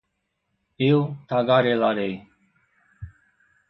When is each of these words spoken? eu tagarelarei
eu 0.79 1.15
tagarelarei 1.27 2.25